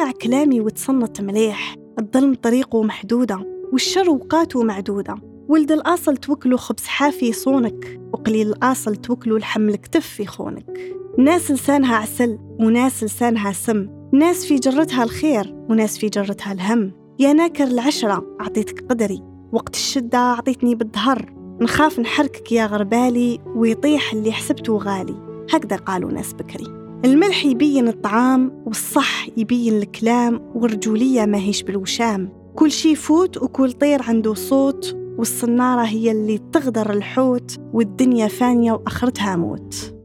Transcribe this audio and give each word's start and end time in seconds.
اسمع 0.00 0.12
كلامي 0.12 0.60
وتصنت 0.60 1.20
مليح. 1.20 1.76
الظلم 1.98 2.34
طريقه 2.34 2.82
محدودة 2.82 3.46
والشر 3.72 4.10
وقاته 4.10 4.62
معدودة. 4.62 5.14
ولد 5.48 5.72
الأصل 5.72 6.16
توكلوا 6.16 6.58
خبز 6.58 6.84
حافي 6.84 7.26
يصونك 7.26 8.00
وقليل 8.12 8.48
الأصل 8.48 8.96
توكلوا 8.96 9.38
الحمل 9.38 9.76
كتف 9.76 10.20
يخونك. 10.20 10.80
ناس 11.18 11.50
لسانها 11.50 11.96
عسل 11.96 12.38
وناس 12.60 13.04
لسانها 13.04 13.52
سم. 13.52 13.88
ناس 14.12 14.46
في 14.46 14.56
جرتها 14.56 15.04
الخير 15.04 15.54
وناس 15.68 15.98
في 15.98 16.08
جرتها 16.08 16.52
الهم. 16.52 16.92
يا 17.18 17.32
ناكر 17.32 17.64
العشرة 17.64 18.36
أعطيتك 18.40 18.84
قدري 18.90 19.22
وقت 19.52 19.74
الشدة 19.74 20.18
أعطيتني 20.18 20.74
بالظهر. 20.74 21.32
نخاف 21.60 21.98
نحركك 21.98 22.52
يا 22.52 22.66
غربالي 22.66 23.38
ويطيح 23.56 24.12
اللي 24.12 24.32
حسبته 24.32 24.76
غالي. 24.76 25.46
هكذا 25.52 25.76
قالوا 25.76 26.12
ناس 26.12 26.32
بكري. 26.32 26.79
الملح 27.04 27.46
يبين 27.46 27.88
الطعام 27.88 28.62
والصح 28.66 29.28
يبين 29.36 29.78
الكلام 29.78 30.52
والرجولية 30.54 31.24
ما 31.24 31.38
هيش 31.38 31.62
بالوشام. 31.62 32.32
كل 32.54 32.70
شي 32.70 32.88
يفوت 32.92 33.36
وكل 33.42 33.72
طير 33.72 34.02
عنده 34.02 34.34
صوت 34.34 34.96
والصنارة 35.18 35.82
هي 35.86 36.10
اللي 36.10 36.38
تغدر 36.52 36.92
الحوت 36.92 37.56
والدنيا 37.72 38.28
فانية 38.28 38.72
وآخرتها 38.72 39.36
موت. 39.36 39.99